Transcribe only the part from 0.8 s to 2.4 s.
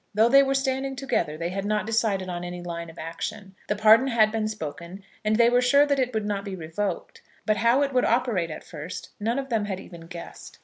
together they had not decided